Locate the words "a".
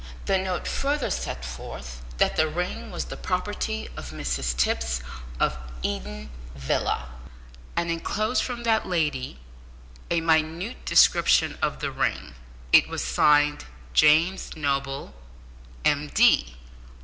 10.09-10.19